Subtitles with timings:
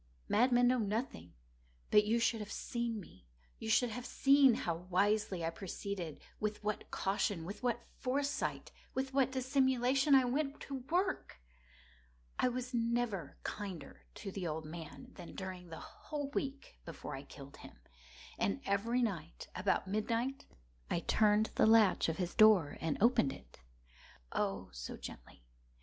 [0.27, 1.35] Madmen know nothing.
[1.91, 3.27] But you should have seen me.
[3.59, 10.25] You should have seen how wisely I proceeded—with what caution—with what foresight—with what dissimulation I
[10.25, 11.39] went to work!
[12.39, 17.21] I was never kinder to the old man than during the whole week before I
[17.21, 17.77] killed him.
[18.39, 20.47] And every night, about midnight,
[20.89, 25.43] I turned the latch of his door and opened it—oh, so gently!